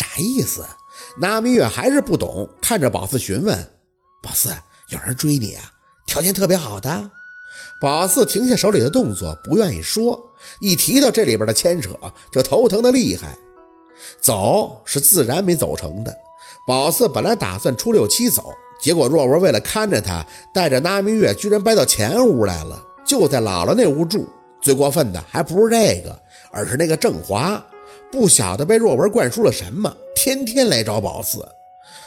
[0.00, 0.64] 啥意思？
[1.18, 3.56] 那明月还是不懂，看着宝四询问
[4.22, 4.50] ：“宝四，
[4.88, 5.70] 有人追你啊？
[6.06, 7.10] 条件特别好的？”
[7.80, 10.18] 宝四停下手里的动作，不愿意说。
[10.60, 11.90] 一提到这里边的牵扯，
[12.32, 13.36] 就头疼的厉害。
[14.20, 16.16] 走是自然没走成的。
[16.66, 24.28] 宝四本来打算初六七走，结果若文为了看着他，带着那明月居然掰到前屋来了，就在姥姥那屋住。
[24.62, 26.18] 最过分的还不是这个，
[26.52, 27.62] 而是那个郑华，
[28.10, 31.46] 不晓得被若文灌输了什么，天天来找宝四。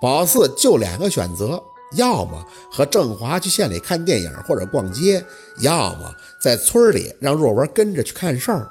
[0.00, 1.62] 宝四就两个选择，
[1.96, 5.24] 要么和郑华去县里看电影或者逛街，
[5.60, 8.68] 要么在村里让若文跟着去看事儿。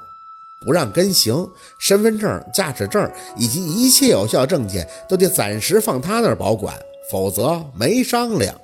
[0.66, 6.78] 不让跟行，身份证、驾驶证以及一切有效证件都得暂时放他那儿保管，
[7.12, 8.56] 否则没商量。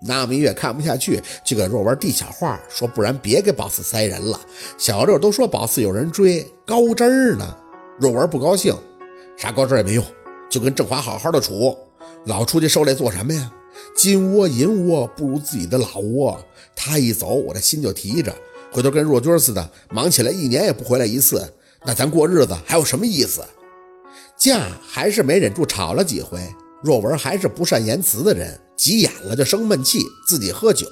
[0.00, 4.40] 那明月看不下去，就给若文递小话，说不然别给宝四塞人了。
[4.76, 7.56] 小六都说宝四有人追，高枝儿呢。
[7.98, 8.74] 若文不高兴，
[9.36, 10.04] 啥高枝也没用，
[10.48, 11.76] 就跟郑华好好的处。
[12.26, 13.52] 老出去受累做什么呀？
[13.96, 16.40] 金窝银窝不如自己的老窝。
[16.76, 18.34] 他一走，我的心就提着。
[18.70, 21.52] 回头跟若军似的，忙起来一年也不回来一次，
[21.84, 23.42] 那咱过日子还有什么意思？
[24.36, 26.40] 架还是没忍住吵了几回。
[26.82, 30.86] 若文还是不善言辞的人，急眼了就生闷气，自己喝酒。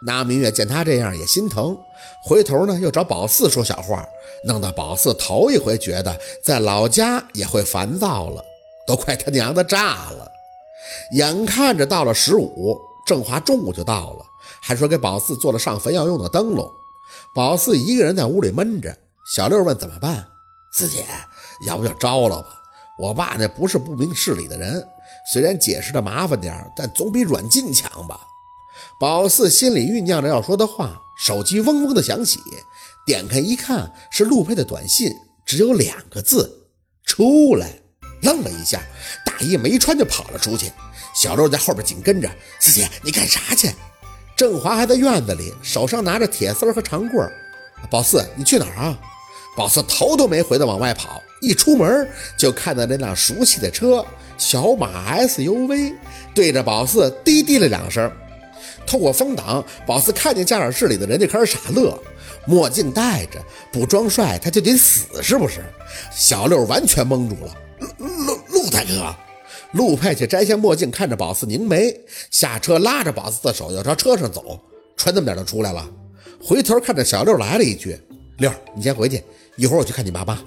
[0.00, 1.76] 那明月见他这样也心疼，
[2.22, 4.06] 回头呢又找宝四说小话，
[4.44, 8.44] 弄得宝四头一回觉得在老家也会烦躁了，
[8.86, 10.30] 都快他娘的炸了。
[11.12, 14.24] 眼看着到了十五，郑华中午就到了，
[14.62, 16.70] 还说给宝四做了上坟要用的灯笼。
[17.34, 18.96] 宝四一个人在屋里闷着，
[19.34, 20.26] 小六问怎么办？
[20.72, 21.04] 四姐，
[21.66, 22.48] 要不就招了吧？
[23.00, 24.86] 我爸那不是不明事理的人，
[25.32, 28.20] 虽然解释的麻烦点但总比软禁强吧。
[29.00, 32.40] 宝四心里酝酿着要说的话，手机嗡嗡的响起，
[33.06, 35.12] 点开一看是陆佩的短信，
[35.46, 36.68] 只有两个字：
[37.04, 37.80] 出来。
[38.22, 38.82] 愣了一下，
[39.24, 40.72] 大衣没穿就跑了出去。
[41.14, 43.70] 小六在后边紧跟着，四姐你干啥去？
[44.36, 47.30] 郑华还在院子里，手上拿着铁丝和长棍。
[47.88, 48.98] 宝四，你去哪儿啊？
[49.56, 54.04] 宝四头都没回的往外跑，一出门就看到那辆熟悉的车——
[54.36, 55.94] 小马 SUV，
[56.34, 58.10] 对着宝四滴滴了两声。
[58.88, 61.96] 透过风挡，宝四看见驾驶室里的人就开始傻乐。
[62.46, 63.38] 墨镜戴着，
[63.70, 65.62] 不装帅他就得死，是不是？
[66.10, 67.54] 小六完全蒙住了。
[67.98, 69.14] 陆陆大哥。
[69.72, 71.94] 陆佩却摘下墨镜，看着宝四凝眉，
[72.30, 74.58] 下车拉着宝四的手要朝车上走，
[74.96, 75.86] 穿那么点就出来了。
[76.42, 78.00] 回头看着小六来了一句
[78.38, 79.22] ：“六，你先回去，
[79.56, 80.38] 一会儿我去看你爸妈。”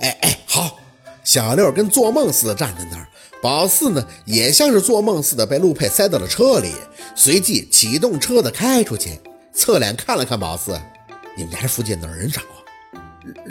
[0.00, 0.80] 哎哎，好。
[1.22, 3.08] 小六跟做梦似的站在那儿，
[3.42, 6.70] 宝四呢也像是做梦似的被陆佩塞到了车里，
[7.16, 9.18] 随即启动车子开出去，
[9.54, 10.78] 侧脸看了看宝四
[11.34, 12.60] ：“你们家这附近哪儿人少啊？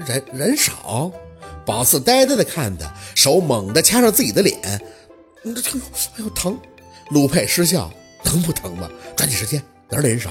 [0.07, 1.11] 人人少。”
[1.65, 4.55] 宝四呆呆的看他，手猛地掐上自己的脸。
[4.63, 4.79] 哎
[5.43, 6.55] 呦哎呦疼！
[7.09, 7.91] 陆佩失笑，
[8.23, 8.87] 疼不疼吗？
[9.15, 9.59] 抓紧时间，
[9.89, 10.29] 哪儿的人少？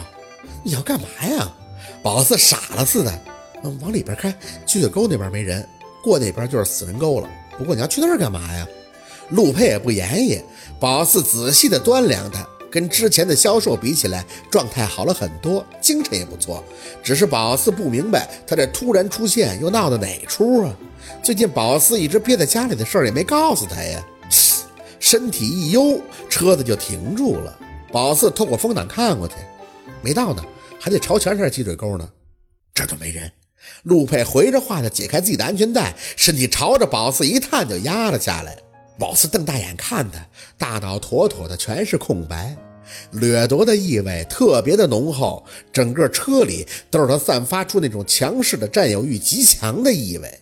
[0.62, 1.52] 你要干嘛呀？
[2.04, 3.20] 宝四傻了似的，
[3.80, 4.32] 往里边开，
[4.64, 5.68] 巨水沟那边没人，
[6.04, 7.28] 过那边就是死人沟了。
[7.58, 8.64] 不过你要去那儿干嘛呀？
[9.30, 10.40] 陆佩也不言语。
[10.78, 16.64] 宝四仔细的端量他，跟之前的销售比起来，状态好了很多，精神也不错。
[17.04, 20.74] 只是宝四不明白，他这突然出现又闹的哪出啊？
[21.22, 24.04] 最近宝四一直憋在家里的事儿也没告诉他呀。
[24.98, 27.56] 身体一悠，车子就停住了。
[27.92, 29.34] 宝四透过风挡看过去，
[30.02, 30.42] 没到呢，
[30.80, 32.08] 还得朝前才是积水沟呢。
[32.74, 33.30] 这都没人。
[33.84, 38.58] 陆佩回着话的解开自己的安全带，身体朝着宝四一探就压了下来。
[38.98, 42.56] 宝四瞪大眼看他，大脑妥妥的全是空白，
[43.12, 50.40] 掠夺的意味特别的浓厚，整个车里都是他散发出那种强势的占有欲极强的意味。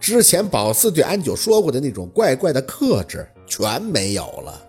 [0.00, 3.26] 之前宝四对安九说过的那种怪怪的克制。
[3.50, 4.62] 全没有了，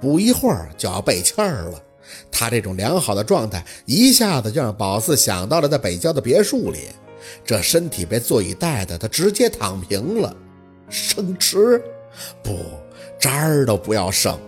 [0.00, 1.78] 不一会儿就要背气儿了。
[2.30, 6.88] 他这种良好的状态，一下子就让宝四想到了在北郊的别墅里，
[7.44, 10.34] 这身体被座椅带的，他直接躺平了。
[10.88, 11.78] 生吃？
[12.42, 12.58] 不，
[13.18, 14.38] 渣儿都不要剩。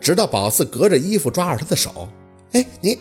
[0.00, 2.08] 直到宝四隔着衣服抓着他的手，
[2.52, 2.98] 哎，你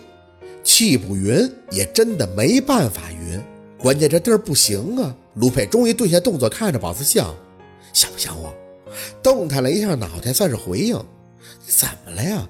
[0.63, 3.41] 气不匀，也真的没办法匀。
[3.77, 5.15] 关键这地儿不行啊。
[5.35, 7.35] 卢佩终于顿下动作，看着宝四笑，
[7.93, 8.53] 想不想我？
[9.21, 10.95] 动弹了一下脑袋，算是回应。
[11.65, 12.47] 你怎么了呀？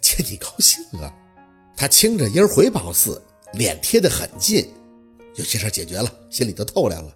[0.00, 1.12] 见你高兴啊！
[1.76, 3.20] 他轻着音回宝四，
[3.54, 4.68] 脸贴得很近。
[5.34, 7.14] 有些事解决了，心里都透亮了。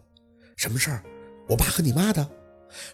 [0.56, 1.02] 什么事儿？
[1.48, 2.26] 我爸和你妈的。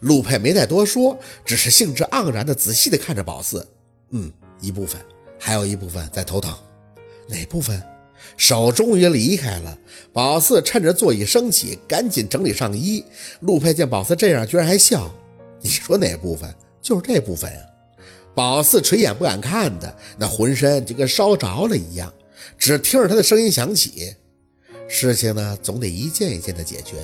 [0.01, 3.67] 陆佩没再多说，只是兴致盎然地仔细地看着宝四。
[4.11, 5.01] 嗯，一部分，
[5.39, 6.57] 还有一部分在头疼。
[7.29, 7.83] 哪部分？
[8.37, 9.79] 手终于离开了。
[10.13, 13.05] 宝四趁着座椅升起，赶紧整理上衣。
[13.41, 15.15] 陆佩见宝四这样，居然还笑。
[15.61, 16.53] 你说哪部分？
[16.81, 17.59] 就是这部分呀。
[18.35, 22.13] 宝四垂眼不敢看的，那浑身就跟烧着了一样。
[22.59, 24.15] 只听着他的声音响起
[24.89, 26.97] ：“事情呢，总得一件一件的解决。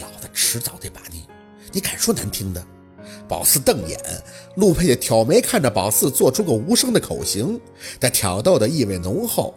[0.00, 1.24] 老子迟早得把你……
[1.72, 2.64] 你敢说难听的？”
[3.26, 3.98] 宝四瞪眼，
[4.56, 7.60] 陆佩挑眉看着宝四，做出个无声的口型，
[7.98, 9.54] 但挑逗的意味浓厚。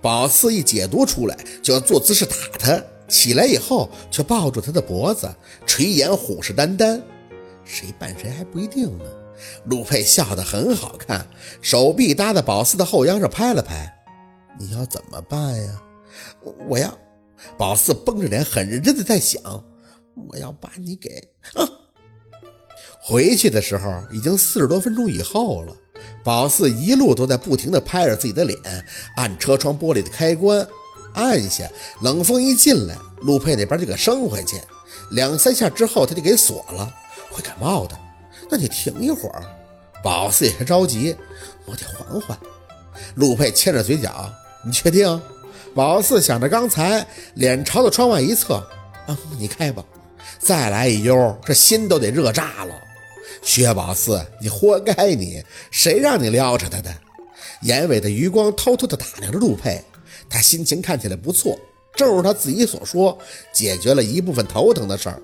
[0.00, 2.82] 宝四一解读出来，就要做姿势打他。
[3.08, 5.34] 起来以后，却抱住他的脖子，
[5.66, 7.00] 垂眼虎视眈眈。
[7.64, 9.04] 谁扮谁还不一定呢。
[9.66, 11.26] 陆佩笑得很好看，
[11.60, 13.94] 手臂搭在宝四的后腰上拍了拍。
[14.58, 15.82] 你要怎么办呀？
[16.68, 16.96] 我要……
[17.58, 19.42] 宝四绷着脸，很认真的在想。
[20.14, 21.28] 我要把你给……
[21.54, 21.68] 啊！
[23.00, 25.76] 回去的时候已经四十多分钟以后了。
[26.22, 28.58] 宝四一路都在不停的拍着自己的脸，
[29.16, 30.66] 按车窗玻璃的开关，
[31.14, 31.68] 按下，
[32.02, 34.60] 冷风一进来，陆佩那边就给升回去。
[35.10, 36.94] 两三下之后，他就给锁了。
[37.30, 37.98] 会感冒的。
[38.50, 39.42] 那你停一会儿，
[40.02, 41.14] 宝四也是着急，
[41.66, 42.38] 我得缓缓。
[43.16, 44.32] 陆佩牵着嘴角，
[44.64, 45.20] 你确定？
[45.74, 48.54] 宝四想着刚才，脸朝着窗外一侧，
[49.06, 49.84] 啊，你开吧。
[50.38, 52.74] 再来一悠，这心都得热炸了。
[53.42, 55.14] 薛宝四，你活该！
[55.14, 56.94] 你谁让你撩着他的？
[57.62, 59.82] 眼尾的余光偷偷地打量着陆佩，
[60.28, 61.58] 他心情看起来不错，
[61.94, 63.18] 正如他自己所说，
[63.52, 65.20] 解决了一部分头疼的事儿，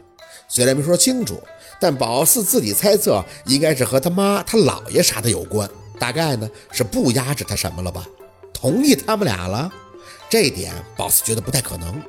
[0.48, 1.40] 虽然没说清楚。
[1.82, 5.68] 但宝四自己猜测，应该是和他妈、他姥爷啥的有关。
[5.98, 8.06] 大概呢是不压制他什么了吧？
[8.52, 9.70] 同意他们俩了？
[10.30, 12.00] 这点宝四觉得不太可能，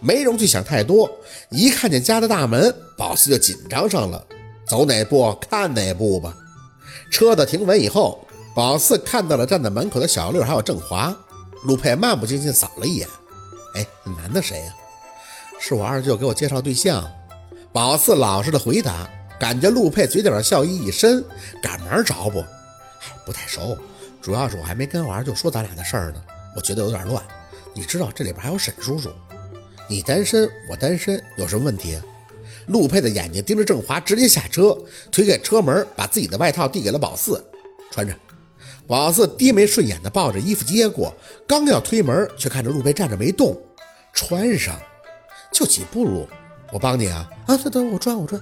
[0.00, 1.08] 没容去想太多。
[1.48, 4.22] 一看见家的大门，宝四就紧张上了。
[4.66, 6.36] 走哪步看哪步吧。
[7.10, 11.16] 车子停稳以后，宝四看到了站在门口的小六还有郑华。
[11.64, 13.08] 陆佩漫不经心扫了一眼，
[13.74, 14.74] 哎，那男的谁呀？
[15.60, 17.08] 是我二舅给我介绍对象。
[17.72, 19.08] 宝四老实的回答。
[19.38, 21.24] 感觉陆佩嘴角的笑意一深，
[21.62, 22.40] 赶忙找补
[23.00, 23.78] ：“哎，不太熟，
[24.20, 26.20] 主要是我还没跟我二舅说咱俩的事儿呢，
[26.56, 27.22] 我觉得有点乱。
[27.78, 29.08] 你知道这里边还有沈叔叔，
[29.88, 31.96] 你单身，我单身，有什么问题？”
[32.66, 34.76] 陆佩的眼睛盯着郑华，直接下车，
[35.12, 37.42] 推开车门，把自己的外套递给了宝四，
[37.88, 38.12] 穿着。
[38.84, 41.14] 宝四低眉顺眼的抱着衣服接过，
[41.46, 43.56] 刚要推门，却看着陆佩站着没动，
[44.12, 44.76] 穿上，
[45.52, 46.28] 就几步路，
[46.72, 48.40] 我帮你啊啊，等等，我穿，我穿。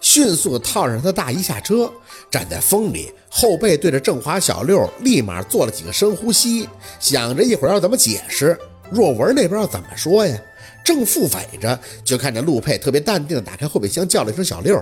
[0.00, 1.90] 迅速套上他的大衣下车，
[2.30, 6.68] 站在风里，后背对着郑华、小六，立马做了几个深呼吸，
[7.00, 8.58] 想着一会儿要怎么解释。
[8.90, 10.38] 若文那边要怎么说呀？
[10.84, 14.78] 正腹诽着，就看见陆佩特别淡定的打开后备箱，叫了一声“小六”。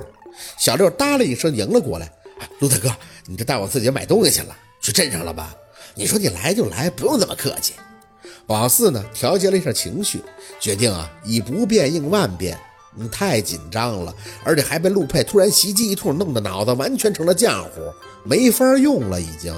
[0.59, 2.11] 小六答了一声，迎了过来
[2.41, 2.91] ：“哎陆大哥，
[3.27, 5.55] 你这带我自己买东西去了，去镇上了吧？
[5.95, 7.75] 你说你来就来，不用这么客气。”
[8.47, 10.21] 宝四呢，调节了一下情绪，
[10.59, 12.59] 决定啊，以不变应万变。
[12.95, 14.15] 你太紧张了，
[14.45, 17.81] 而且还被陆佩突然袭击一通，弄得脑子完全成了浆糊，
[18.25, 19.55] 没法用了，已经。